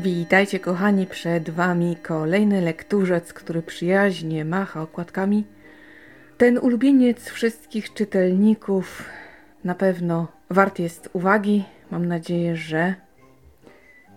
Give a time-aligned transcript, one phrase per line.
[0.00, 5.44] Witajcie kochani, przed wami kolejny lekturzec, który przyjaźnie macha okładkami.
[6.36, 9.04] Ten ulubieniec wszystkich czytelników
[9.64, 11.64] na pewno wart jest uwagi.
[11.90, 12.94] Mam nadzieję, że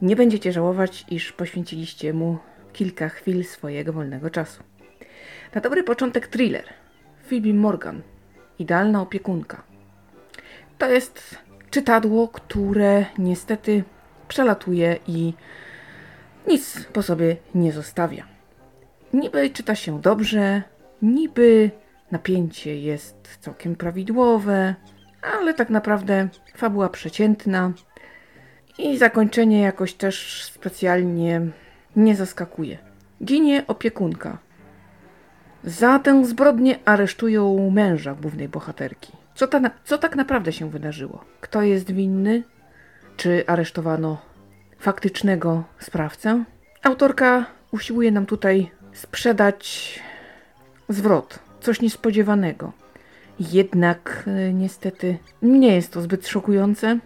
[0.02, 2.38] nie będziecie żałować, iż poświęciliście mu
[2.74, 4.64] kilka chwil swojego wolnego czasu.
[5.56, 6.66] Na dobry początek thriller.
[7.30, 8.02] Phoebe Morgan.
[8.60, 9.64] Idealna opiekunka.
[10.78, 11.38] To jest
[11.70, 13.84] czytadło, które niestety
[14.28, 15.34] przelatuje i
[16.48, 18.26] nic po sobie nie zostawia.
[19.14, 20.64] Niby czyta się dobrze,
[21.02, 21.72] niby
[22.12, 24.76] napięcie jest całkiem prawidłowe,
[25.22, 27.72] ale tak naprawdę fabuła przeciętna
[28.78, 31.42] i zakończenie jakoś też specjalnie
[31.96, 32.78] nie zaskakuje.
[33.24, 34.38] Ginie opiekunka.
[35.64, 39.12] Za tę zbrodnię aresztują męża głównej bohaterki.
[39.36, 41.26] Co, ta, co tak naprawdę się wydarzyło?
[41.42, 42.44] Kto jest winny?
[43.18, 44.22] Czy aresztowano
[44.82, 46.44] faktycznego sprawcę?
[46.84, 50.00] Autorka usiłuje nam tutaj sprzedać
[50.90, 52.72] zwrot, coś niespodziewanego.
[53.40, 57.00] Jednak e, niestety nie jest to zbyt szokujące.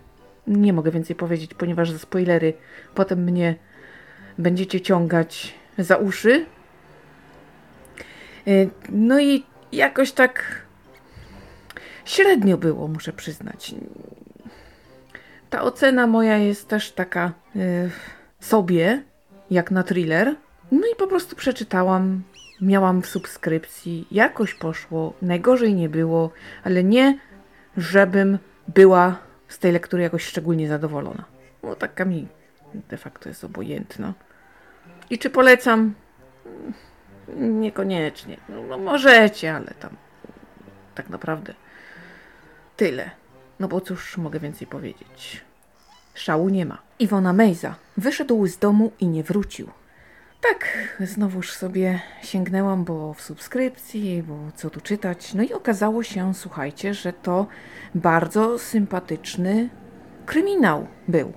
[0.47, 2.53] Nie mogę więcej powiedzieć, ponieważ za spoilery
[2.95, 3.55] potem mnie
[4.37, 6.45] będziecie ciągać za uszy.
[8.47, 8.51] E,
[8.89, 10.61] No i jakoś tak
[12.05, 13.75] średnio było, muszę przyznać.
[15.55, 17.89] Ta ocena moja jest też taka y,
[18.39, 19.03] sobie,
[19.51, 20.35] jak na thriller.
[20.71, 22.23] No i po prostu przeczytałam,
[22.61, 26.31] miałam w subskrypcji, jakoś poszło, najgorzej nie było,
[26.63, 27.19] ale nie,
[27.77, 29.17] żebym była
[29.47, 31.25] z tej lektury jakoś szczególnie zadowolona.
[31.63, 32.27] No taka mi
[32.73, 34.13] de facto jest obojętna.
[35.09, 35.93] I czy polecam?
[37.29, 38.37] Mm, Niekoniecznie.
[38.49, 39.91] No, no możecie, ale tam
[40.95, 41.53] tak naprawdę
[42.77, 43.11] tyle.
[43.59, 45.41] No bo cóż mogę więcej powiedzieć.
[46.13, 46.77] Szału nie ma.
[46.99, 49.69] Iwona Mejza wyszedł z domu i nie wrócił.
[50.41, 50.67] Tak,
[50.99, 55.33] znowuż sobie sięgnęłam, bo w subskrypcji, bo co tu czytać.
[55.33, 57.47] No i okazało się, słuchajcie, że to
[57.95, 59.69] bardzo sympatyczny
[60.25, 61.33] kryminał był.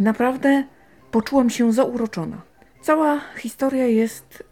[0.00, 0.64] Naprawdę
[1.10, 2.42] poczułam się zauroczona.
[2.80, 4.44] Cała historia jest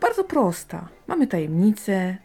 [0.00, 0.88] bardzo prosta.
[1.06, 2.16] Mamy tajemnice,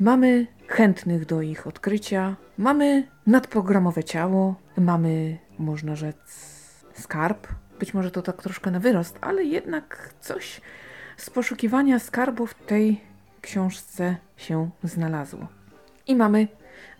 [0.00, 6.16] mamy chętnych do ich odkrycia, mamy nadprogramowe ciało, mamy, można rzec,
[6.94, 7.48] skarb.
[7.78, 10.60] Być może to tak troszkę na wyrost, ale jednak coś
[11.16, 13.00] z poszukiwania skarbu w tej
[13.40, 15.48] książce się znalazło.
[16.06, 16.48] I mamy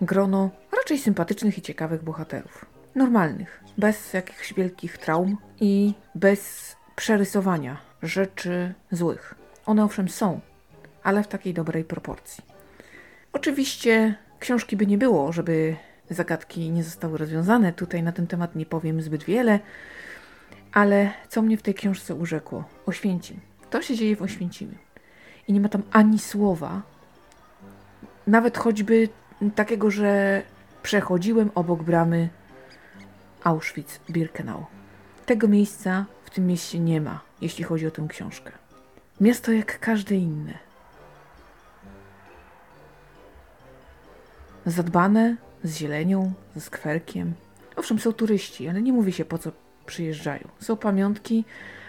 [0.00, 2.66] grono raczej sympatycznych i ciekawych bohaterów.
[2.94, 9.34] Normalnych, bez jakichś wielkich traum i bez przerysowania rzeczy złych.
[9.66, 10.40] One owszem są,
[11.02, 12.53] ale w takiej dobrej proporcji.
[13.34, 15.76] Oczywiście książki by nie było, żeby
[16.10, 17.72] zagadki nie zostały rozwiązane.
[17.72, 19.58] Tutaj na ten temat nie powiem zbyt wiele,
[20.72, 22.64] ale co mnie w tej książce urzekło?
[22.86, 23.40] Oświęcim.
[23.70, 24.74] To się dzieje w Oświęcimiu.
[25.48, 26.82] I nie ma tam ani słowa,
[28.26, 29.08] nawet choćby
[29.54, 30.42] takiego, że
[30.82, 32.28] przechodziłem obok bramy
[33.44, 34.64] Auschwitz-Birkenau.
[35.26, 38.52] Tego miejsca w tym mieście nie ma, jeśli chodzi o tę książkę.
[39.20, 40.63] Miasto jak każde inne.
[44.66, 47.34] Zadbane, z zielenią, ze skwerkiem.
[47.76, 49.52] Owszem, są turyści, ale nie mówi się po co
[49.86, 50.48] przyjeżdżają.
[50.60, 51.44] Są pamiątki,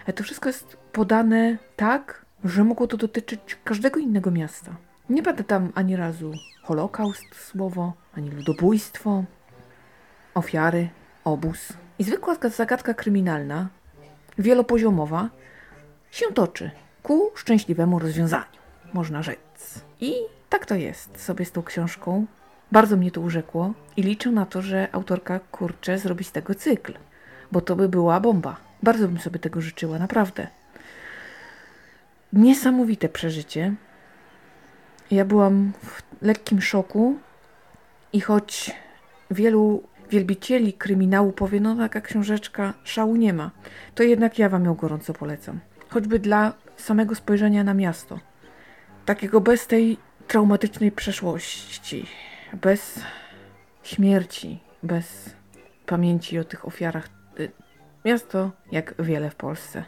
[0.06, 4.76] ale to wszystko jest podane tak, że mogło to dotyczyć każdego innego miasta.
[5.10, 6.32] Nie pada tam ani razu
[6.62, 9.24] Holokaust słowo, ani ludobójstwo,
[10.34, 10.88] ofiary,
[11.24, 11.72] obóz.
[11.98, 13.68] I zwykła zagadka kryminalna,
[14.38, 15.30] wielopoziomowa,
[16.10, 16.70] się toczy
[17.02, 18.60] ku szczęśliwemu rozwiązaniu,
[18.92, 19.84] można rzec.
[20.00, 20.14] I
[20.48, 22.26] tak to jest sobie z tą książką.
[22.72, 26.94] Bardzo mnie to urzekło i liczę na to, że autorka kurczę zrobi z tego cykl,
[27.52, 28.56] bo to by była bomba.
[28.82, 30.46] Bardzo bym sobie tego życzyła, naprawdę.
[32.32, 33.74] Niesamowite przeżycie.
[35.10, 37.18] Ja byłam w lekkim szoku
[38.12, 38.70] i choć
[39.30, 43.50] wielu wielbicieli kryminału powie, no taka książeczka szału nie ma,
[43.94, 45.60] to jednak ja wam ją gorąco polecam.
[45.88, 48.18] Choćby dla samego spojrzenia na miasto.
[49.04, 49.96] Takiego bez tej
[50.26, 52.06] traumatycznej przeszłości,
[52.62, 53.00] bez
[53.82, 55.34] śmierci, bez
[55.86, 57.08] pamięci o tych ofiarach.
[57.40, 57.50] Y,
[58.04, 59.84] Miasto jak wiele w Polsce.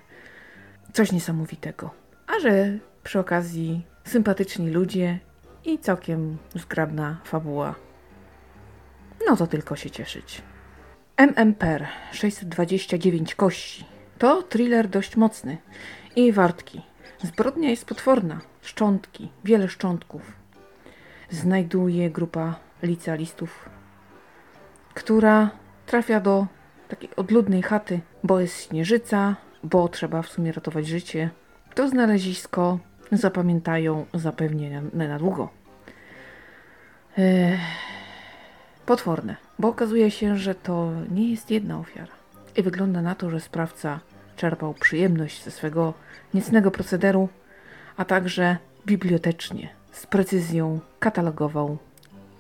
[0.93, 1.91] Coś niesamowitego.
[2.27, 5.19] A że przy okazji sympatyczni ludzie
[5.65, 7.75] i całkiem zgrabna fabuła.
[9.27, 10.43] No to tylko się cieszyć.
[11.17, 13.85] MMPR 629 kości.
[14.19, 15.59] To thriller dość mocny
[16.17, 16.83] i wartki.
[17.23, 18.41] Zbrodnia jest potworna.
[18.63, 20.38] Szczątki, wiele szczątków.
[21.31, 23.69] Znajduje grupa licealistów,
[24.95, 25.51] która
[25.87, 26.47] trafia do
[26.89, 31.31] takiej odludnej chaty, bo jest śnieżyca, bo trzeba w sumie ratować życie.
[31.75, 32.79] To znalezisko
[33.13, 35.49] zapamiętają zapewnie na, na długo.
[37.19, 37.61] Ech,
[38.87, 42.13] potworne, bo okazuje się, że to nie jest jedna ofiara.
[42.57, 44.01] I wygląda na to, że sprawca
[44.37, 45.95] czerpał przyjemność ze swego
[46.35, 47.29] niecnego procederu,
[47.97, 49.69] a także bibliotecznie,
[49.99, 51.79] z precyzją katalogował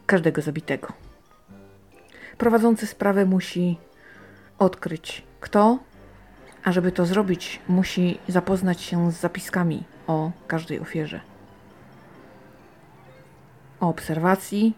[0.07, 0.89] każdego zabitego.
[2.39, 3.79] Prowadzący sprawę musi
[4.59, 5.79] odkryć kto,
[6.65, 11.21] a żeby to zrobić, musi zapoznać się z zapiskami o każdej ofierze,
[13.81, 14.77] o obserwacji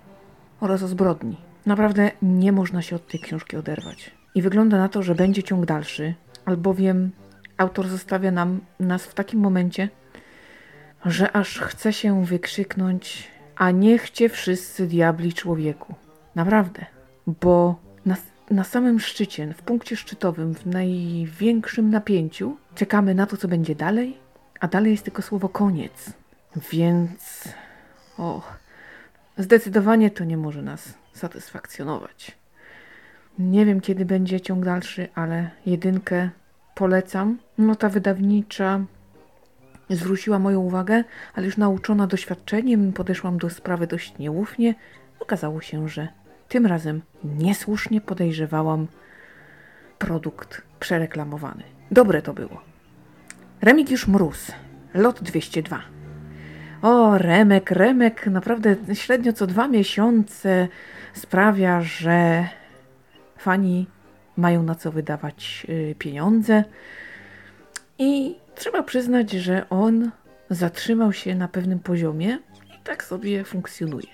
[0.60, 1.36] oraz o zbrodni.
[1.66, 4.10] Naprawdę nie można się od tej książki oderwać.
[4.34, 7.10] I wygląda na to, że będzie ciąg dalszy, albowiem
[7.56, 9.88] autor zostawia nam nas w takim momencie,
[11.04, 15.94] że aż chce się wykrzyknąć, a niechcie wszyscy diabli człowieku.
[16.34, 16.86] Naprawdę,
[17.26, 18.16] bo na,
[18.50, 24.16] na samym szczycie, w punkcie szczytowym, w największym napięciu, czekamy na to, co będzie dalej,
[24.60, 26.12] a dalej jest tylko słowo koniec.
[26.72, 27.48] Więc,
[28.18, 28.42] o,
[29.38, 32.38] zdecydowanie to nie może nas satysfakcjonować.
[33.38, 36.30] Nie wiem, kiedy będzie ciąg dalszy, ale jedynkę
[36.74, 37.38] polecam.
[37.58, 38.80] Nota wydawnicza
[39.90, 41.04] zwróciła moją uwagę,
[41.34, 44.74] ale już nauczona doświadczeniem podeszłam do sprawy dość nieufnie.
[45.20, 46.08] Okazało się, że
[46.48, 48.86] tym razem niesłusznie podejrzewałam
[49.98, 51.62] produkt przereklamowany.
[51.90, 52.60] Dobre to było.
[53.60, 54.52] Remigiusz Mróz,
[54.94, 55.80] lot 202.
[56.82, 60.68] O, Remek, Remek, naprawdę średnio co dwa miesiące
[61.14, 62.48] sprawia, że
[63.38, 63.86] fani
[64.36, 66.64] mają na co wydawać y, pieniądze.
[67.98, 70.10] I trzeba przyznać, że on
[70.50, 72.38] zatrzymał się na pewnym poziomie
[72.76, 74.08] i tak sobie funkcjonuje.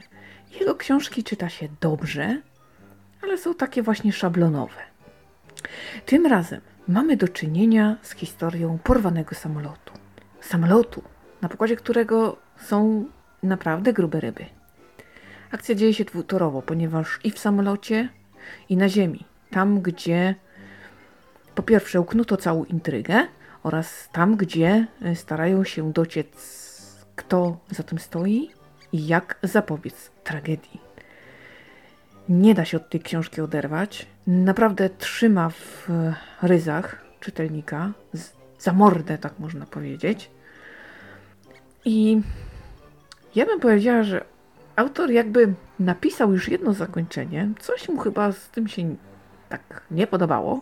[0.60, 2.42] Jego książki czyta się dobrze,
[3.22, 4.80] ale są takie właśnie szablonowe.
[6.06, 9.92] Tym razem mamy do czynienia z historią porwanego samolotu.
[10.40, 11.02] Samolotu,
[11.42, 13.04] na pokładzie którego są
[13.42, 14.46] naprawdę grube ryby.
[15.50, 18.08] Akcja dzieje się dwutorowo, ponieważ i w samolocie,
[18.68, 20.34] i na ziemi, tam gdzie
[21.54, 23.26] po pierwsze uknuto całą intrygę
[23.66, 26.26] oraz tam, gdzie y, starają się dociec,
[27.16, 28.50] kto za tym stoi
[28.92, 30.80] i jak zapobiec tragedii.
[32.28, 34.06] Nie da się od tej książki oderwać.
[34.26, 35.88] Naprawdę trzyma w
[36.42, 37.92] ryzach czytelnika,
[38.58, 40.30] za mordę, tak można powiedzieć.
[41.84, 42.20] I
[43.34, 44.24] ja bym powiedziała, że
[44.76, 48.96] autor jakby napisał już jedno zakończenie, coś mu chyba z tym się
[49.48, 50.60] tak nie podobało,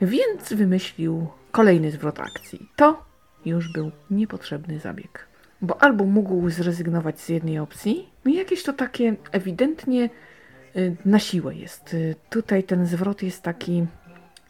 [0.00, 2.68] więc wymyślił kolejny zwrot akcji.
[2.76, 3.04] To
[3.44, 5.26] już był niepotrzebny zabieg.
[5.62, 10.10] Bo albo mógł zrezygnować z jednej opcji, no jakieś to takie ewidentnie
[10.76, 11.94] y, na siłę jest.
[11.94, 13.86] Y, tutaj ten zwrot jest taki: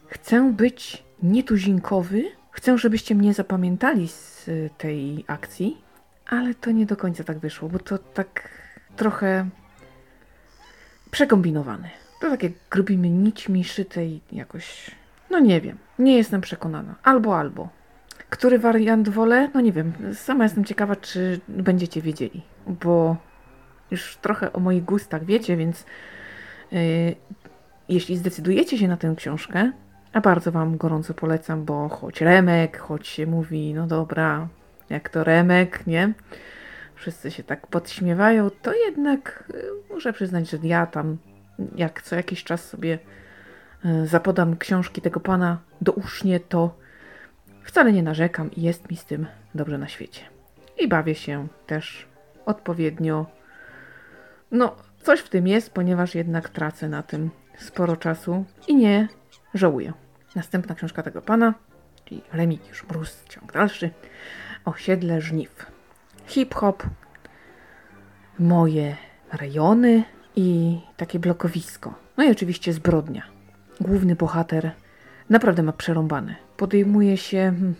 [0.07, 5.77] chcę być nietuzinkowy, chcę, żebyście mnie zapamiętali z y, tej akcji,
[6.25, 8.49] ale to nie do końca tak wyszło, bo to tak
[8.95, 9.49] trochę
[11.11, 11.89] przekombinowane.
[12.21, 14.91] To takie grubimi nićmi szytej jakoś.
[15.29, 16.95] No nie wiem, nie jestem przekonana.
[17.03, 17.69] Albo, albo.
[18.29, 19.49] Który wariant wolę?
[19.53, 19.93] No nie wiem.
[20.13, 23.15] Sama jestem ciekawa, czy będziecie wiedzieli, bo
[23.91, 25.85] już trochę o moich gustach wiecie, więc
[26.71, 26.79] yy,
[27.89, 29.71] jeśli zdecydujecie się na tę książkę,
[30.13, 34.47] a bardzo Wam gorąco polecam, bo choć Remek, choć się mówi, no dobra,
[34.89, 36.13] jak to Remek, nie?
[36.95, 41.17] Wszyscy się tak podśmiewają, to jednak yy, muszę przyznać, że ja tam
[41.75, 42.99] jak co jakiś czas sobie
[44.05, 46.77] zapodam książki tego pana do usznie, to
[47.63, 50.21] wcale nie narzekam i jest mi z tym dobrze na świecie.
[50.79, 52.07] I bawię się też
[52.45, 53.25] odpowiednio.
[54.51, 59.07] No, coś w tym jest, ponieważ jednak tracę na tym sporo czasu i nie
[59.53, 59.93] żałuję.
[60.35, 61.53] Następna książka tego pana,
[62.05, 63.89] czyli Remigiusz Mróz, ciąg dalszy,
[64.65, 65.65] Osiedle Żniw.
[66.25, 66.83] Hip-hop,
[68.39, 68.95] moje
[69.33, 70.03] rejony
[70.35, 71.93] i takie blokowisko.
[72.17, 73.36] No i oczywiście zbrodnia.
[73.81, 74.71] Główny bohater
[75.29, 76.35] naprawdę ma przerąbane.
[76.57, 77.75] Podejmuje się, hmm,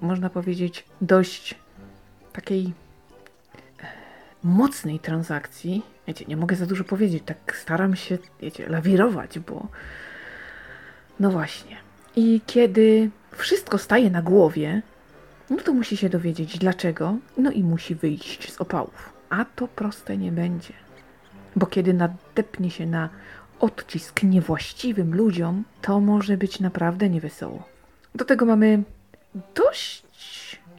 [0.00, 1.54] można powiedzieć, dość
[2.32, 3.86] takiej e,
[4.42, 5.82] mocnej transakcji.
[6.06, 9.68] Wiecie, nie mogę za dużo powiedzieć, tak staram się, wiecie, lawirować, bo
[11.20, 11.76] no właśnie.
[12.16, 14.82] I kiedy wszystko staje na głowie,
[15.50, 19.12] no to musi się dowiedzieć dlaczego, no i musi wyjść z opałów.
[19.30, 20.72] A to proste nie będzie.
[21.56, 23.08] Bo kiedy nadepnie się na
[23.60, 27.62] odcisk niewłaściwym ludziom, to może być naprawdę niewesoło.
[28.14, 28.82] Do tego mamy
[29.54, 30.02] dość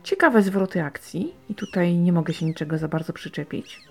[0.04, 3.82] ciekawe zwroty akcji i tutaj nie mogę się niczego za bardzo przyczepić.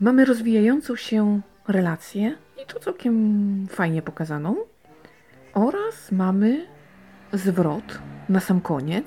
[0.00, 4.56] Mamy rozwijającą się relację i to całkiem fajnie pokazaną.
[5.54, 6.66] Oraz mamy
[7.32, 7.98] zwrot
[8.28, 9.06] na sam koniec,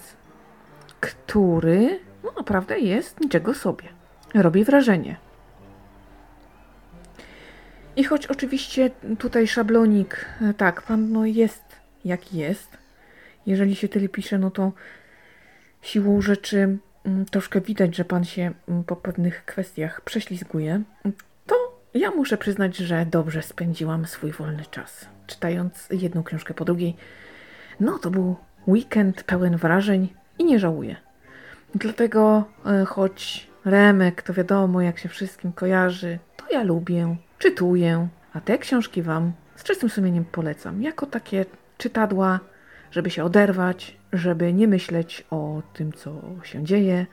[0.99, 3.83] który no naprawdę jest niczego sobie.
[4.33, 5.17] Robi wrażenie.
[7.95, 11.63] I choć oczywiście tutaj szablonik, e, tak, pan no jest
[12.05, 12.77] jak jest.
[13.45, 14.71] Jeżeli się tyle pisze, no to
[15.81, 20.81] siłą rzeczy mm, troszkę widać, że pan się mm, po pewnych kwestiach prześlizguje.
[21.45, 21.55] To
[21.93, 26.95] ja muszę przyznać, że dobrze spędziłam swój wolny czas, czytając jedną książkę po drugiej.
[27.79, 28.35] No, to był
[28.67, 30.95] weekend pełen wrażeń i nie żałuję.
[31.75, 38.41] Dlatego, e, choć Remek to wiadomo, jak się wszystkim kojarzy, to ja lubię, czytuję, a
[38.41, 40.81] te książki Wam z czystym sumieniem polecam.
[40.81, 41.45] Jako takie
[41.77, 42.39] czytadła,
[42.91, 47.05] żeby się oderwać, żeby nie myśleć o tym, co się dzieje,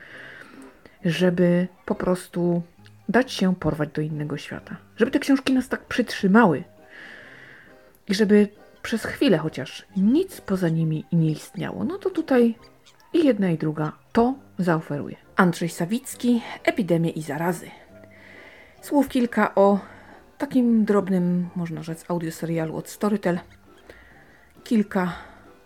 [1.05, 2.63] żeby po prostu
[3.09, 4.77] dać się porwać do innego świata.
[4.97, 6.65] Żeby te książki nas tak przytrzymały
[8.09, 8.49] i żeby
[8.83, 11.85] przez chwilę chociaż nic poza nimi nie istniało.
[11.85, 12.55] No to tutaj
[13.13, 15.17] i jedna i druga to zaoferuje.
[15.37, 17.71] Andrzej Sawicki, Epidemie i zarazy.
[18.83, 19.79] Słów kilka o
[20.39, 23.41] takim drobnym, można rzec, audioserialu od Storytel.
[24.65, 25.13] Kilka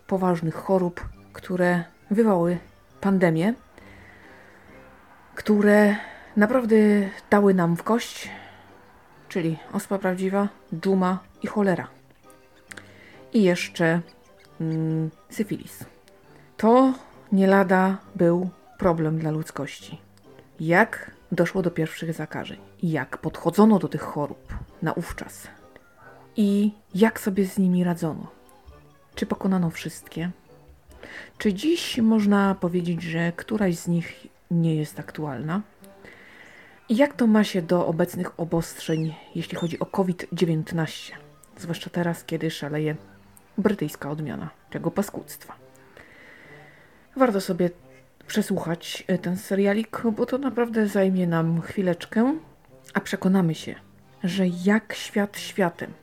[0.07, 1.01] poważnych chorób,
[1.33, 2.57] które wywołały
[3.01, 3.53] pandemię,
[5.35, 5.95] które
[6.37, 6.75] naprawdę
[7.29, 8.29] dały nam w kość,
[9.29, 11.87] czyli ospa prawdziwa, dżuma i cholera.
[13.33, 14.01] I jeszcze
[14.61, 15.85] mm, syfilis.
[16.57, 16.93] To
[17.31, 20.01] nie lada był problem dla ludzkości.
[20.59, 22.59] Jak doszło do pierwszych zakażeń?
[22.83, 25.47] Jak podchodzono do tych chorób naówczas?
[26.35, 28.27] I jak sobie z nimi radzono?
[29.15, 30.31] Czy pokonano wszystkie?
[31.37, 35.61] Czy dziś można powiedzieć, że któraś z nich nie jest aktualna?
[36.89, 41.13] I jak to ma się do obecnych obostrzeń, jeśli chodzi o COVID-19?
[41.57, 42.95] Zwłaszcza teraz, kiedy szaleje
[43.57, 45.55] brytyjska odmiana tego paskudztwa.
[47.15, 47.69] Warto sobie
[48.27, 52.37] przesłuchać e, ten serialik, bo to naprawdę zajmie nam chwileczkę,
[52.93, 53.75] a przekonamy się,
[54.23, 55.93] że jak świat światem,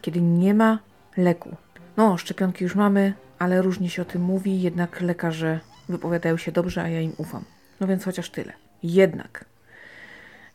[0.00, 0.78] kiedy nie ma
[1.16, 1.56] leku.
[1.96, 6.82] No, szczepionki już mamy, ale różnie się o tym mówi, jednak lekarze wypowiadają się dobrze,
[6.82, 7.44] a ja im ufam.
[7.80, 8.52] No więc chociaż tyle.
[8.82, 9.44] Jednak,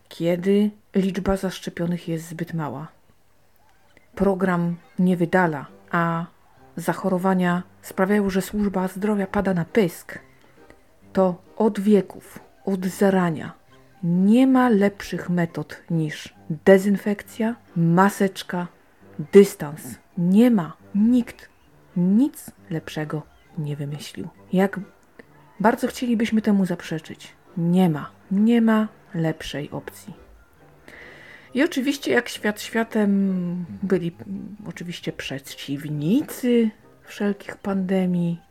[0.09, 2.87] kiedy liczba zaszczepionych jest zbyt mała,
[4.15, 6.25] program nie wydala, a
[6.75, 10.19] zachorowania sprawiają, że służba zdrowia pada na pysk,
[11.13, 13.59] to od wieków, od zarania
[14.03, 16.33] nie ma lepszych metod niż
[16.65, 18.67] dezynfekcja, maseczka,
[19.31, 19.81] dystans.
[20.17, 20.77] Nie ma.
[20.95, 21.49] Nikt
[21.97, 23.21] nic lepszego
[23.57, 24.27] nie wymyślił.
[24.53, 24.79] Jak
[25.59, 28.11] bardzo chcielibyśmy temu zaprzeczyć, nie ma.
[28.31, 30.13] Nie ma lepszej opcji.
[31.53, 34.11] I oczywiście, jak świat światem, byli
[34.67, 36.69] oczywiście przeciwnicy
[37.03, 38.41] wszelkich pandemii.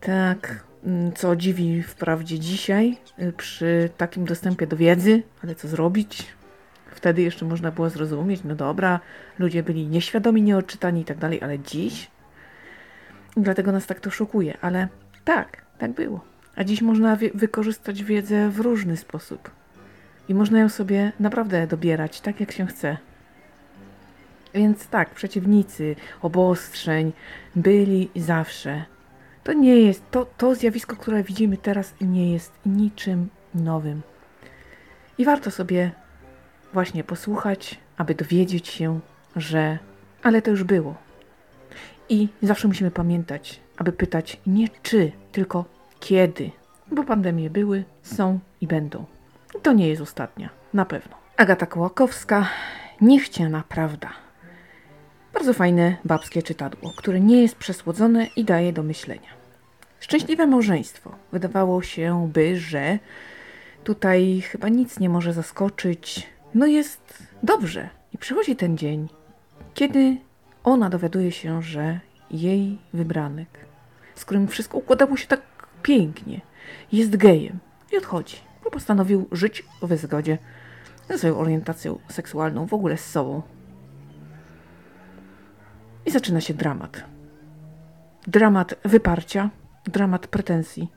[0.00, 0.64] Tak,
[1.14, 6.26] co dziwi wprawdzie dzisiaj y, przy takim dostępie do wiedzy, ale co zrobić?
[6.90, 9.00] Wtedy jeszcze można było zrozumieć, no dobra,
[9.38, 12.10] ludzie byli nieświadomi, nieodczytani i tak dalej, ale dziś?
[13.36, 14.88] Dlatego nas tak to szokuje, ale
[15.24, 16.20] tak, tak było.
[16.56, 19.50] A dziś można wykorzystać wiedzę w różny sposób.
[20.28, 22.96] I można ją sobie naprawdę dobierać tak, jak się chce.
[24.54, 27.12] Więc tak, przeciwnicy obostrzeń
[27.56, 28.84] byli zawsze
[29.44, 34.02] to nie jest, to, to zjawisko, które widzimy teraz, nie jest niczym nowym.
[35.18, 35.90] I warto sobie
[36.72, 39.00] właśnie posłuchać, aby dowiedzieć się,
[39.36, 39.78] że
[40.22, 40.94] ale to już było.
[42.08, 45.64] I zawsze musimy pamiętać, aby pytać nie czy, tylko
[46.00, 46.50] kiedy.
[46.92, 49.04] Bo pandemie były, są i będą.
[49.58, 51.16] I to nie jest ostatnia, na pewno.
[51.36, 52.48] Agata Kołakowska,
[53.00, 54.10] niechciana prawda.
[55.38, 59.28] Bardzo fajne babskie czytadło, które nie jest przesłodzone i daje do myślenia.
[60.00, 61.14] Szczęśliwe małżeństwo.
[61.32, 62.98] Wydawało się by, że
[63.84, 66.26] tutaj chyba nic nie może zaskoczyć.
[66.54, 67.88] No jest dobrze.
[68.12, 69.08] I przychodzi ten dzień,
[69.74, 70.16] kiedy
[70.64, 73.48] ona dowiaduje się, że jej wybranek,
[74.14, 75.40] z którym wszystko układało się tak
[75.82, 76.40] pięknie,
[76.92, 77.58] jest gejem
[77.92, 80.38] i odchodzi, bo postanowił żyć w zgodzie
[81.08, 83.42] ze swoją orientacją seksualną, w ogóle z sobą.
[86.08, 87.04] I zaczyna się dramat.
[88.26, 89.50] Dramat wyparcia,
[89.84, 90.92] dramat pretensji,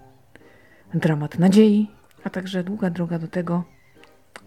[0.93, 1.91] dramat nadziei,
[2.23, 3.63] a także długa droga do tego,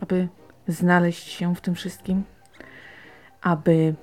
[0.01, 0.29] aby
[0.69, 2.25] znaleźć się w tym wszystkim,
[3.43, 3.95] aby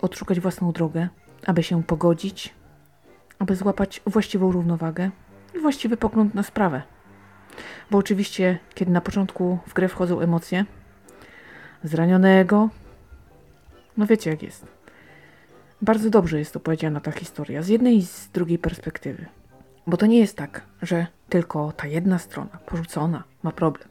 [0.00, 1.08] odszukać własną drogę,
[1.46, 2.54] aby się pogodzić,
[3.38, 5.10] aby złapać właściwą równowagę
[5.54, 6.82] i właściwy pogląd na sprawę.
[7.90, 10.64] Bo oczywiście, kiedy na początku w grę wchodzą emocje
[11.84, 12.68] zranionego,
[13.96, 14.79] no wiecie jak jest.
[15.82, 19.26] Bardzo dobrze jest opowiedziana ta historia, z jednej i z drugiej perspektywy.
[19.86, 23.88] Bo to nie jest tak, że tylko ta jedna strona, porzucona, ma problem.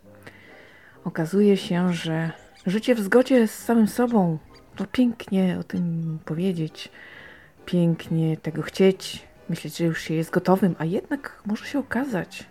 [1.03, 2.31] Okazuje się, że
[2.65, 4.37] życie w zgodzie z samym sobą,
[4.75, 6.91] to pięknie o tym powiedzieć,
[7.65, 12.45] pięknie tego chcieć, myśleć, że już się jest gotowym, a jednak może się okazać,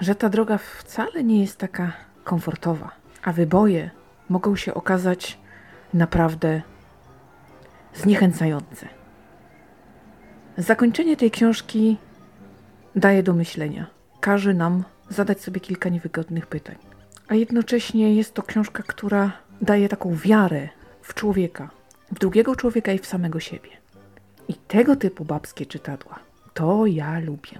[0.00, 1.92] że ta droga wcale nie jest taka
[2.24, 2.90] komfortowa,
[3.22, 3.90] a wyboje
[4.28, 5.38] mogą się okazać
[5.94, 6.62] naprawdę
[7.96, 8.88] zniechęcające.
[10.58, 11.96] Zakończenie tej książki
[12.96, 13.86] daje do myślenia.
[14.20, 16.76] Każe nam zadać sobie kilka niewygodnych pytań.
[17.28, 20.68] A jednocześnie jest to książka, która daje taką wiarę
[21.02, 21.70] w człowieka,
[22.12, 23.70] w drugiego człowieka i w samego siebie.
[24.48, 26.26] I tego typu babskie czytadła
[26.56, 27.58] to ja lubię.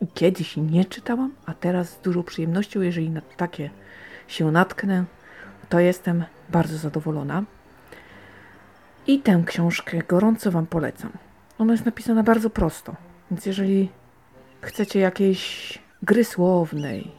[0.00, 3.70] I kiedyś nie czytałam, a teraz z dużą przyjemnością, jeżeli na takie
[4.28, 5.04] się natknę,
[5.68, 7.44] to jestem bardzo zadowolona.
[9.08, 11.12] I tę książkę gorąco Wam polecam.
[11.58, 12.96] Ona jest napisana bardzo prosto,
[13.30, 13.90] więc jeżeli
[14.60, 17.12] chcecie jakiejś gry słownej,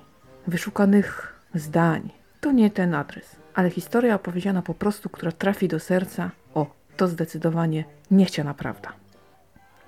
[0.48, 2.10] wyszukanych zdań,
[2.42, 3.36] to nie ten adres.
[3.54, 6.66] Ale historia opowiedziana po prostu, która trafi do serca, o,
[6.98, 8.94] to zdecydowanie niechciana prawda.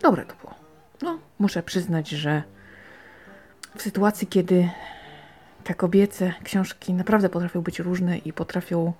[0.01, 0.55] Dobre to było.
[1.01, 2.43] No, muszę przyznać, że
[3.75, 4.69] w sytuacji, kiedy
[5.63, 8.93] te kobiece książki naprawdę potrafią być różne i potrafią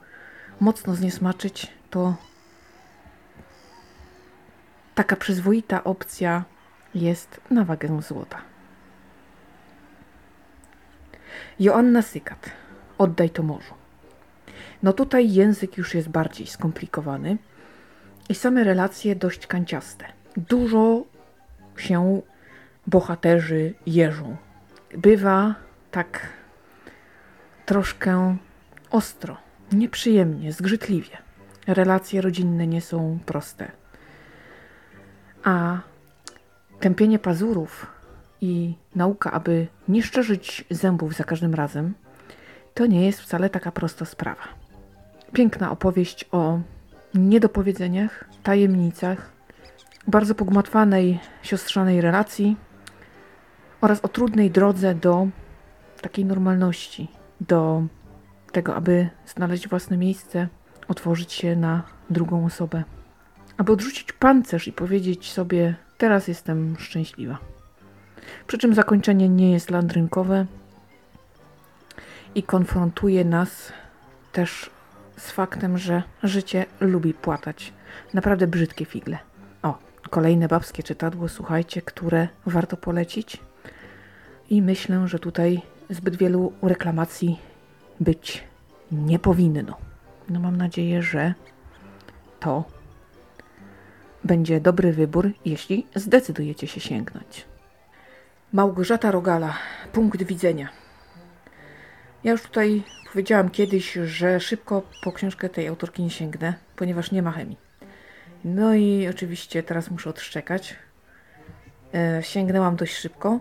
[0.60, 2.16] mocno zniesmaczyć, to
[4.96, 6.44] taka przyzwoita opcja
[6.96, 8.42] jest na wagę złota.
[11.60, 12.50] Joanna Sykat,
[12.98, 13.74] oddaj to morzu.
[14.84, 17.38] No tutaj język już jest bardziej skomplikowany
[18.30, 20.06] i same relacje dość kanciaste.
[20.38, 21.04] Dużo
[21.78, 22.22] się
[22.88, 24.38] bohaterzy jeżą.
[24.98, 25.56] Bywa
[25.92, 26.28] tak
[27.66, 28.38] troszkę
[28.92, 29.38] ostro,
[29.72, 31.18] nieprzyjemnie, zgrzytliwie.
[31.68, 33.72] Relacje rodzinne nie są proste.
[35.44, 35.80] A
[36.80, 37.88] tępienie pazurów
[38.42, 41.94] i nauka, aby nie szczerzyć zębów za każdym razem,
[42.74, 44.42] to nie jest wcale taka prosta sprawa.
[45.34, 46.60] Piękna opowieść o
[47.14, 49.32] niedopowiedzeniach, tajemnicach,
[50.08, 52.58] bardzo pogmatwanej siostrzanej relacji
[53.82, 55.28] oraz o trudnej drodze do
[56.02, 57.08] takiej normalności,
[57.42, 57.84] do
[58.52, 60.48] tego, aby znaleźć własne miejsce,
[60.88, 62.84] otworzyć się na drugą osobę,
[63.62, 67.38] aby odrzucić pancerz i powiedzieć sobie: Teraz jestem szczęśliwa.
[68.48, 70.46] Przy czym zakończenie nie jest landrynkowe
[72.36, 73.74] i konfrontuje nas
[74.32, 74.70] też
[75.18, 77.74] z faktem, że życie lubi płatać
[78.14, 79.18] naprawdę brzydkie figle.
[79.64, 79.78] O,
[80.10, 83.38] kolejne babskie czytadło, słuchajcie, które warto polecić.
[84.50, 87.40] I myślę, że tutaj zbyt wielu reklamacji
[88.00, 88.44] być
[88.92, 89.78] nie powinno.
[90.30, 91.34] No mam nadzieję, że
[92.40, 92.81] to
[94.24, 97.46] będzie dobry wybór, jeśli zdecydujecie się sięgnąć.
[98.54, 99.54] Małgorzata Rogala,
[99.94, 100.70] punkt widzenia.
[102.24, 107.22] Ja już tutaj powiedziałam kiedyś, że szybko po książkę tej autorki nie sięgnę, ponieważ nie
[107.22, 107.58] ma chemii.
[108.46, 110.76] No i oczywiście teraz muszę odszczekać.
[111.94, 113.40] E, sięgnęłam dość szybko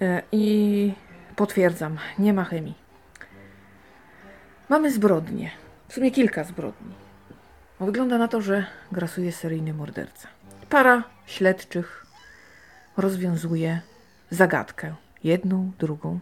[0.00, 0.92] e, i
[1.36, 2.74] potwierdzam, nie ma chemii.
[4.68, 5.50] Mamy zbrodnie,
[5.88, 7.03] w sumie kilka zbrodni.
[7.84, 10.28] Wygląda na to, że grasuje seryjny morderca.
[10.70, 12.06] Para śledczych
[12.96, 13.80] rozwiązuje
[14.30, 14.94] zagadkę,
[15.24, 16.20] jedną, drugą.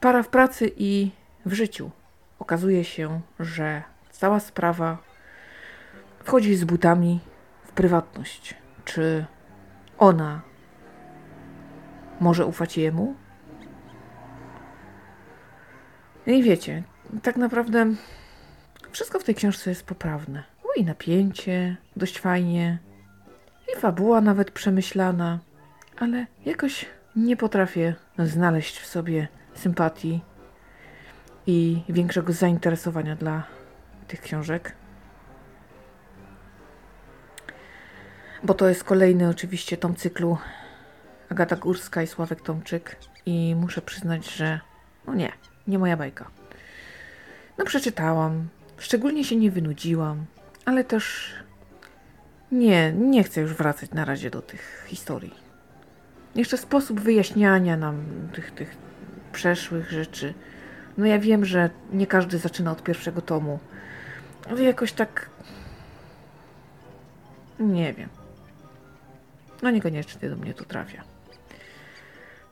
[0.00, 1.10] Para w pracy i
[1.46, 1.90] w życiu.
[2.38, 4.98] Okazuje się, że cała sprawa
[6.24, 7.20] wchodzi z butami
[7.64, 8.54] w prywatność.
[8.84, 9.26] Czy
[9.98, 10.40] ona
[12.20, 13.14] może ufać jemu?
[16.26, 16.82] No i wiecie,
[17.22, 17.86] tak naprawdę
[18.92, 20.51] wszystko w tej książce jest poprawne.
[20.76, 22.78] I napięcie, dość fajnie,
[23.72, 25.38] i fabuła nawet przemyślana,
[25.98, 30.20] ale jakoś nie potrafię znaleźć w sobie sympatii
[31.46, 33.42] i większego zainteresowania dla
[34.08, 34.72] tych książek.
[38.44, 40.38] Bo to jest kolejny oczywiście tom cyklu
[41.28, 42.96] Agata Górska i Sławek Tomczyk.
[43.26, 44.60] I muszę przyznać, że
[45.06, 45.32] no nie,
[45.66, 46.30] nie moja bajka.
[47.58, 50.26] No przeczytałam, szczególnie się nie wynudziłam,
[50.64, 51.34] ale też
[52.52, 55.34] nie, nie chcę już wracać na razie do tych historii.
[56.34, 58.76] Jeszcze sposób wyjaśniania nam tych, tych
[59.32, 60.34] przeszłych rzeczy.
[60.98, 63.58] No ja wiem, że nie każdy zaczyna od pierwszego tomu,
[64.50, 65.30] ale jakoś tak.
[67.58, 68.08] Nie wiem.
[69.62, 71.04] No niekoniecznie do mnie to trafia.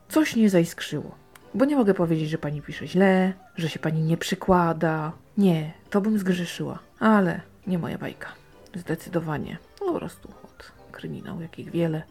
[0.09, 1.15] Coś nie zaiskrzyło.
[1.53, 5.11] Bo nie mogę powiedzieć, że pani pisze źle, że się pani nie przykłada.
[5.37, 6.79] Nie, to bym zgrzeszyła.
[6.99, 8.27] Ale nie moja bajka.
[8.75, 9.57] Zdecydowanie.
[9.79, 10.33] Po prostu
[10.91, 12.03] kryminał, jakich wiele.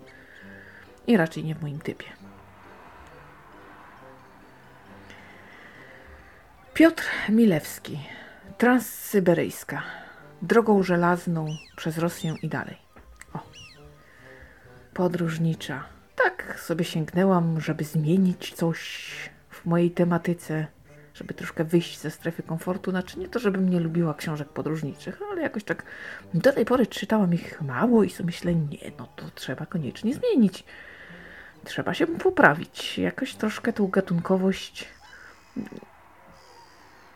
[1.07, 2.07] I raczej nie w moim typie.
[6.75, 8.01] Piotr Milewski,
[8.59, 9.83] Transsyberyjska,
[10.43, 12.77] drogą żelazną przez Rosję i dalej.
[13.35, 13.39] O,
[14.95, 15.85] podróżnicza.
[16.17, 19.11] Tak sobie sięgnęłam, żeby zmienić coś
[19.51, 20.67] w mojej tematyce,
[21.21, 22.91] żeby troszkę wyjść ze strefy komfortu.
[22.91, 25.83] Znaczy nie to, żebym nie lubiła książek podróżniczych, ale jakoś tak
[26.35, 30.65] do tej pory czytałam ich mało i sobie myślę, nie, no to trzeba koniecznie zmienić.
[31.65, 32.99] Trzeba się poprawić.
[32.99, 34.89] Jakoś troszkę tą gatunkowość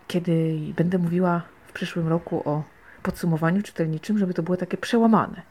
[0.08, 2.62] kiedy będę mówiła w przyszłym roku o
[3.02, 5.42] podsumowaniu czytelniczym, żeby to było takie przełamane.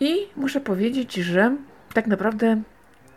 [0.00, 1.56] I muszę powiedzieć, że
[1.94, 2.62] tak naprawdę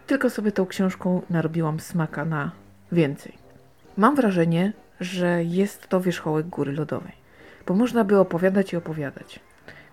[0.08, 2.52] tylko sobie tą książką narobiłam smaka na
[2.92, 3.34] więcej.
[3.98, 7.14] Mam wrażenie, że jest to wierzchołek góry lodowej,
[7.68, 9.40] bo można by opowiadać i opowiadać.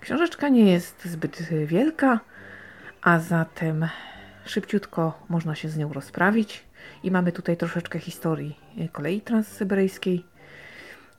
[0.00, 2.20] Książeczka nie jest zbyt wielka,
[3.02, 3.88] a zatem
[4.44, 6.64] szybciutko można się z nią rozprawić.
[7.02, 8.56] I mamy tutaj troszeczkę historii
[8.92, 10.24] kolei transsyberyjskiej.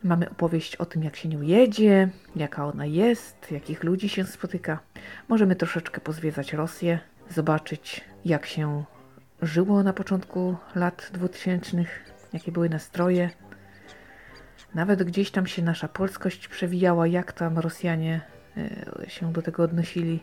[0.04, 4.80] Mamy opowieść o tym, jak się nią jedzie, jaka ona jest, jakich ludzi się spotyka.
[5.28, 8.84] Możemy troszeczkę pozwiedzać Rosję, zobaczyć, jak się
[9.42, 11.86] żyło na początku lat 2000,
[12.34, 13.30] jakie były nastroje.
[14.74, 18.22] Nawet gdzieś tam się nasza polskość przewijała, jak tam Rosjanie
[18.58, 20.20] e, się do tego odnosili.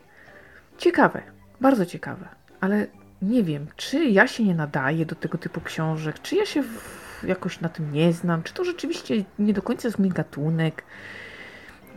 [0.79, 1.23] Ciekawe,
[1.61, 2.29] bardzo ciekawe,
[2.61, 2.87] ale
[3.23, 7.25] nie wiem, czy ja się nie nadaję do tego typu książek, czy ja się w,
[7.27, 10.85] jakoś na tym nie znam, czy to rzeczywiście nie do końca jest mój gatunek.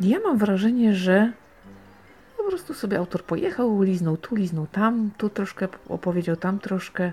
[0.02, 1.32] Ja mam wrażenie, że
[2.50, 7.12] prostu sobie autor pojechał, liznął tu, liznął tam, tu troszkę opowiedział, tam troszkę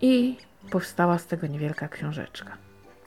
[0.00, 0.36] i
[0.70, 2.56] powstała z tego niewielka książeczka,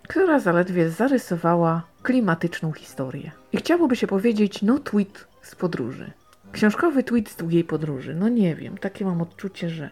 [0.08, 3.32] która zaledwie zarysowała klimatyczną historię.
[3.54, 6.12] I chciałoby się powiedzieć, no tweet z podróży.
[6.52, 8.16] Książkowy tweet z długiej podróży.
[8.16, 9.90] No nie wiem, takie mam odczucie, że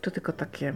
[0.00, 0.74] to tylko takie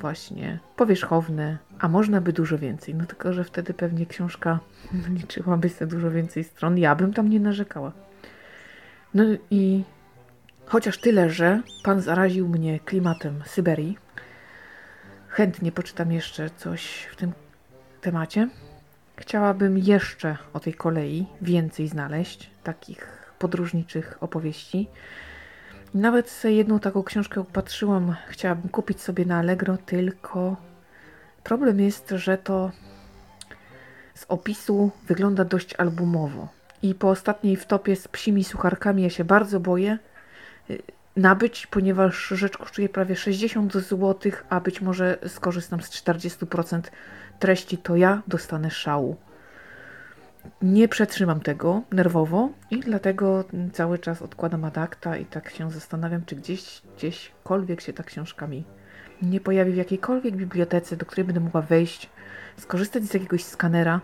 [0.00, 2.94] właśnie powierzchowne, a można by dużo więcej.
[2.94, 4.58] No tylko, że wtedy pewnie książka
[5.18, 6.78] liczyłaby sobie dużo więcej stron.
[6.78, 7.92] Ja bym tam nie narzekała.
[9.14, 9.84] No i
[10.66, 13.98] chociaż tyle, że pan zaraził mnie klimatem Syberii,
[15.28, 17.32] chętnie poczytam jeszcze coś w tym
[18.00, 18.48] temacie.
[19.16, 24.88] Chciałabym jeszcze o tej kolei więcej znaleźć, takich podróżniczych opowieści.
[25.94, 30.56] Nawet jedną taką książkę upatrzyłam, chciałabym kupić sobie na Allegro, tylko
[31.44, 32.70] problem jest, że to
[34.14, 36.63] z opisu wygląda dość albumowo.
[36.84, 39.98] I po ostatniej wtopie z psimi sucharkami ja się bardzo boję
[40.70, 40.82] y,
[41.16, 46.80] nabyć, ponieważ rzecz kosztuje prawie 60 zł, a być może skorzystam z 40%
[47.38, 49.16] treści, to ja dostanę szału.
[50.62, 56.36] Nie przetrzymam tego nerwowo i dlatego cały czas odkładam adakta i tak się zastanawiam, czy
[56.36, 58.64] gdzieś, gdzieśkolwiek się ta książka mi
[59.22, 62.10] nie pojawi w jakiejkolwiek bibliotece, do której będę mogła wejść,
[62.56, 64.00] skorzystać z jakiegoś skanera,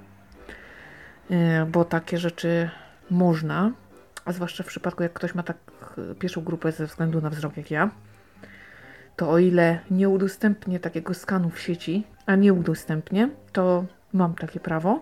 [1.68, 2.70] bo takie rzeczy
[3.10, 3.72] można,
[4.24, 5.56] a zwłaszcza w przypadku, jak ktoś ma tak
[6.18, 7.90] pierwszą grupę ze względu na wzrok jak ja,
[9.16, 14.60] to o ile nie udostępnię takiego skanu w sieci, a nie udostępnię, to mam takie
[14.60, 15.00] prawo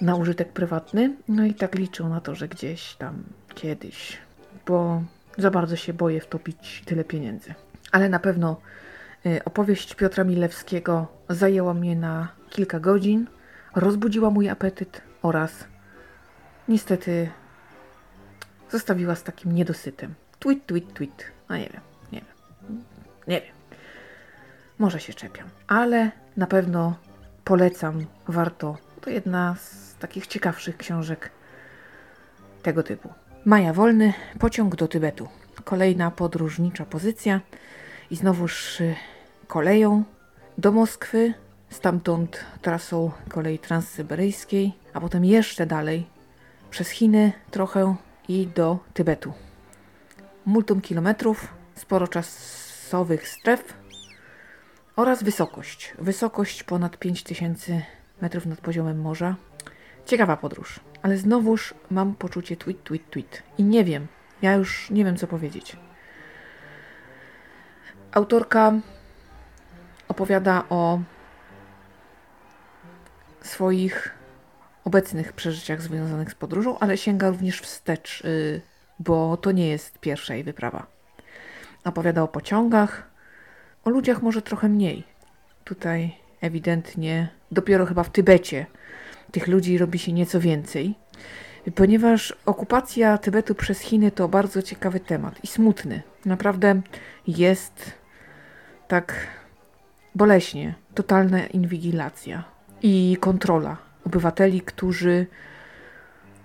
[0.00, 1.16] na użytek prywatny.
[1.28, 3.22] No i tak liczę na to, że gdzieś tam
[3.54, 4.18] kiedyś,
[4.66, 5.02] bo
[5.38, 7.54] za bardzo się boję wtopić tyle pieniędzy.
[7.92, 8.60] Ale na pewno
[9.26, 13.26] y, opowieść Piotra Milewskiego zajęła mnie na kilka godzin,
[13.80, 15.64] rozbudziła mój apetyt oraz
[16.68, 17.30] niestety
[18.70, 20.14] zostawiła z takim niedosytem.
[20.38, 21.24] Tweet, tweet, tweet.
[21.48, 21.80] No nie wiem,
[22.12, 22.82] nie wiem,
[23.28, 23.54] nie wiem.
[24.78, 26.96] Może się czepiam, ale na pewno
[27.44, 28.76] polecam, warto.
[29.00, 31.30] To jedna z takich ciekawszych książek
[32.62, 33.12] tego typu.
[33.44, 35.28] Maja Wolny, pociąg do Tybetu.
[35.64, 37.40] Kolejna podróżnicza pozycja
[38.10, 38.96] i znowuż y,
[39.46, 40.04] koleją
[40.58, 41.34] do Moskwy,
[41.70, 46.06] stamtąd trasą kolei transsyberyjskiej, a potem jeszcze dalej
[46.70, 47.96] przez Chiny trochę
[48.28, 49.32] i do Tybetu.
[50.46, 53.74] Multum kilometrów, sporo czasowych stref
[54.96, 55.94] oraz wysokość.
[55.98, 57.82] Wysokość ponad 5000
[58.20, 59.36] metrów nad poziomem morza.
[60.06, 63.42] Ciekawa podróż, ale znowuż mam poczucie tweet, tweet, tweet.
[63.58, 64.06] I nie wiem,
[64.42, 65.76] ja już nie wiem co powiedzieć.
[68.12, 68.72] Autorka
[70.08, 71.00] opowiada o
[73.42, 74.14] swoich
[74.84, 78.60] obecnych przeżyciach związanych z podróżą, ale sięga również wstecz, y,
[78.98, 80.86] bo to nie jest pierwsza jej wyprawa.
[81.84, 83.10] Opowiada o pociągach,
[83.84, 85.04] o ludziach może trochę mniej.
[85.64, 88.66] Tutaj ewidentnie dopiero chyba w Tybecie
[89.32, 90.94] tych ludzi robi się nieco więcej.
[91.74, 96.02] ponieważ okupacja Tybetu przez Chiny to bardzo ciekawy temat i smutny.
[96.24, 96.80] Naprawdę
[97.26, 97.92] jest
[98.88, 99.26] tak
[100.14, 105.26] boleśnie, totalna inwigilacja i kontrola obywateli, którzy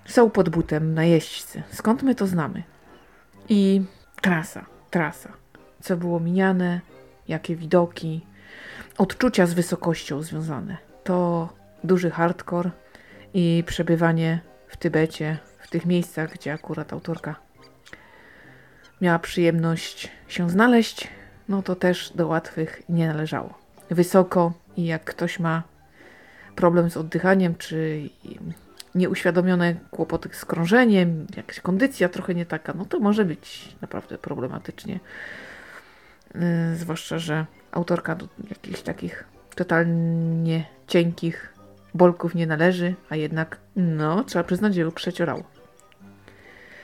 [0.06, 1.64] są pod butem najeźdźcy.
[1.72, 2.64] Skąd my to znamy?
[3.50, 3.82] I
[4.22, 5.30] trasa, trasa.
[5.82, 6.82] Co było mijane,
[7.28, 8.26] jakie widoki,
[8.98, 10.78] odczucia z wysokością związane.
[11.04, 11.50] To
[11.84, 12.72] duży hardcore
[13.34, 17.36] i przebywanie w Tybecie, w tych miejscach, gdzie akurat autorka
[19.02, 21.08] miała przyjemność się znaleźć,
[21.50, 23.54] no to też do łatwych nie należało.
[23.90, 25.64] Wysoko i jak ktoś ma
[26.56, 28.10] problem z oddychaniem, czy
[28.96, 35.00] nieuświadomione kłopoty z krążeniem, jakaś kondycja trochę nie taka, no to może być naprawdę problematycznie.
[36.36, 36.42] Yy,
[36.76, 39.24] zwłaszcza, że autorka do jakichś takich
[39.56, 41.54] totalnie cienkich
[41.94, 45.44] bolków nie należy, a jednak, no, trzeba przyznać, że przeciorał.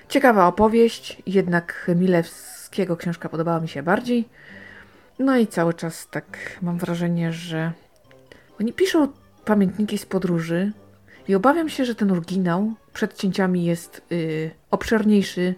[0.10, 4.30] Ciekawa opowieść, jednak Milewskiego książka podobała mi się bardziej.
[5.20, 7.72] No i cały czas tak mam wrażenie, że
[8.60, 9.08] oni piszą
[9.46, 10.72] pamiętniki z podróży
[11.28, 15.56] i obawiam się, że ten oryginał przed cięciami jest yy, obszerniejszy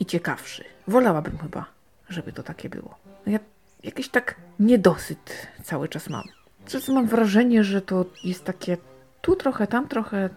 [0.00, 0.64] i ciekawszy.
[0.88, 1.66] Wolałabym chyba,
[2.08, 2.94] żeby to takie było.
[3.26, 3.38] No ja
[3.82, 6.24] jakiś tak niedosyt cały czas mam.
[6.66, 8.76] Czasem mam wrażenie, że to jest takie
[9.20, 10.30] tu trochę, tam trochę,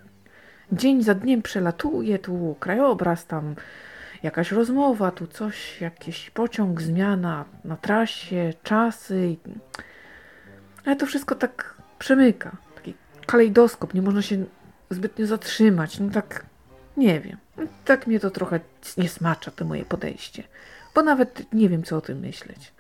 [0.71, 3.55] dzień za dniem przelatuje, tu krajobraz, tam
[4.23, 9.36] jakaś rozmowa, tu coś, jakiś pociąg, zmiana na trasie, czasy.
[10.86, 11.74] Ale to wszystko tak
[12.06, 12.58] przemyka.
[12.76, 12.94] Taki
[13.26, 14.46] kalejdoskop, nie można się
[14.89, 16.00] zbytnio zatrzymać.
[16.00, 16.46] No tak,
[16.98, 17.38] nie wiem.
[17.86, 18.60] Tak mnie to trochę
[18.98, 20.44] nie smacza, to moje podejście.
[20.96, 22.74] Bo nawet nie wiem, co o tym myśleć.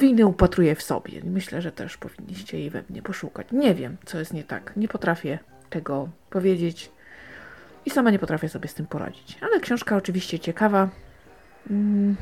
[0.00, 1.20] Winy upatruję w sobie.
[1.24, 3.46] Myślę, że też powinniście jej we mnie poszukać.
[3.52, 4.72] Nie wiem, co jest nie tak.
[4.76, 5.38] Nie potrafię
[5.70, 6.90] tego powiedzieć
[7.86, 9.38] i sama nie potrafię sobie z tym poradzić.
[9.40, 10.88] Ale książka oczywiście ciekawa.
[11.70, 12.16] Mm.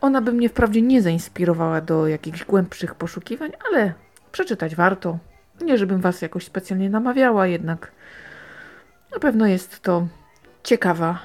[0.00, 4.03] Ona by mnie wprawdzie nie zainspirowała do jakichś głębszych poszukiwań, ale
[4.34, 5.18] przeczytać warto.
[5.60, 7.92] Nie, żebym was jakoś specjalnie namawiała, jednak
[9.12, 10.06] na pewno jest to
[10.62, 11.18] ciekawa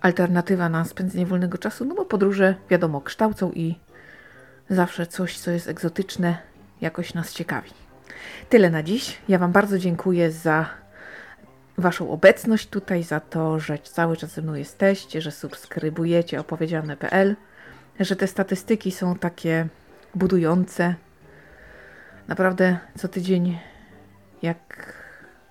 [0.00, 3.78] alternatywa na spędzenie wolnego czasu, no bo podróże, wiadomo, kształcą i
[4.70, 6.38] zawsze coś, co jest egzotyczne,
[6.80, 7.70] jakoś nas ciekawi.
[8.48, 9.18] Tyle na dziś.
[9.28, 10.66] Ja Wam bardzo dziękuję za
[11.78, 17.36] Waszą obecność tutaj, za to, że cały czas ze mną jesteście, że subskrybujecie opowiedziane.pl,
[18.00, 19.68] że te statystyki są takie
[20.14, 20.94] budujące.
[22.28, 23.58] Naprawdę co tydzień,
[24.42, 24.92] jak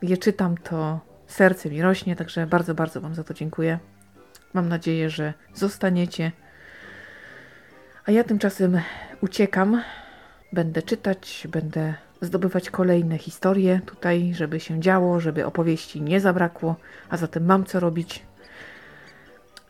[0.01, 3.79] je czytam, to serce mi rośnie, także bardzo, bardzo Wam za to dziękuję.
[4.53, 6.31] Mam nadzieję, że zostaniecie.
[8.05, 8.81] A ja tymczasem
[9.21, 9.81] uciekam.
[10.53, 16.75] Będę czytać, będę zdobywać kolejne historie tutaj, żeby się działo, żeby opowieści nie zabrakło,
[17.09, 18.23] a zatem mam co robić,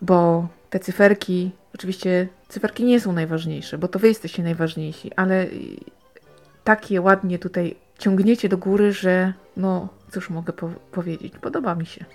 [0.02, 5.46] bo te cyferki, oczywiście cyferki nie są najważniejsze, bo to wy jesteście najważniejsi, ale
[6.66, 12.06] takie ładnie tutaj ciągniecie do góry, że no cóż mogę po powiedzieć, podoba mi się.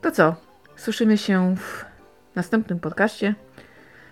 [0.00, 0.34] To co?
[0.76, 1.84] Słyszymy się w
[2.34, 3.34] następnym podcaście.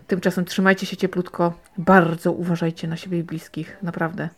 [0.06, 1.52] Tymczasem trzymajcie się cieplutko.
[1.78, 3.76] Bardzo uważajcie na siebie i bliskich.
[3.82, 4.28] Naprawdę.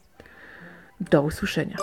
[1.00, 1.76] Do usłyszenia.